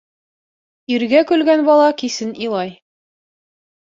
[0.95, 2.73] Иргә көлгән бала кисен илай.